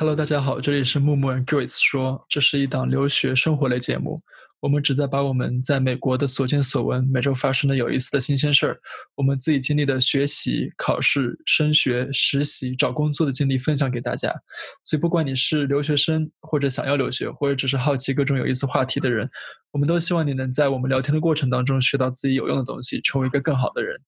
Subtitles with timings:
[0.00, 4.22] Hello，大家好，这里是木木 and Grace 说，这是一档留学生活类节目。
[4.60, 8.78] 我们旨在把我们在美国的所见所闻，每周发生的有意思的新鲜事儿，
[9.16, 14.32] 我们自己经历的学习、考试、升学、实习、找工作的经历分享给大家。
[14.84, 19.28] 所以，不管你是留学生，或者想要留学，或者只是好奇各种有意思话题的人，
[19.72, 24.00] 我们都希望你能在我们聊天的过程当中学到自己有用的东西，成为一个更好的人。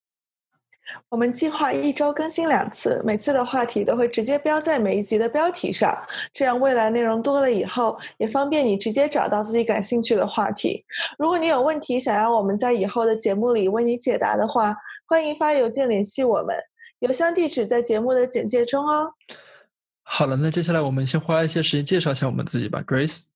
[1.08, 5.96] 我们计划一周更新两次，每次的话题都会直接标在每一集的标题上，
[6.32, 10.84] 这样未来内容多了以后，也方便你直接找到自己感兴趣的话题。
[11.18, 14.74] 如果你有问题想要我们在以后的节目里为你解答的话，
[15.06, 16.56] 欢迎发邮件联系我们，
[17.00, 19.12] 邮箱地址在节目的简介中哦。
[20.02, 23.29] 好了，那接下来我们先花一些时间介绍一下我们自己吧，Grace。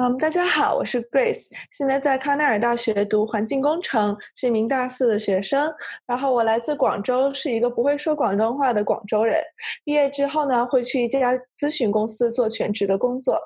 [0.00, 5.68] 嗯，大家好，我是 Grace，现在在康奈尔大学读环境工程，是一名大四的学生。
[6.06, 9.42] 然后我来自广州，是一个不会说广东话的广州人。
[9.82, 13.36] 毕业之后呢，会去一家咨询公司做全职的工作。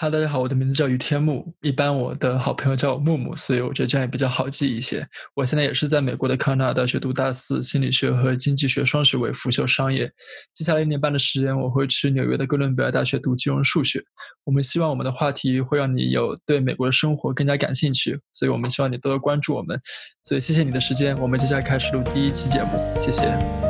[0.00, 5.04] 哈喽，大家好，我的名字叫于天木，一般我的好朋友叫我木木，所以我觉得这样也比较好记一些。
[5.34, 10.08] 我现在也是在美国的康奈尔大学读大四，心理学和经济学双学位，辅修商业。
[10.54, 14.00] 接下来一年半的时间，我会去纽约的哥伦比亚大学读金融数学。
[14.44, 19.76] 我们希望我们的话题会让你有对美国的生活更加感兴趣，所以我们希望你多多关注我们。
[20.22, 23.67] 所以谢谢你的时间，我们接下来开始录第一期节目，谢谢。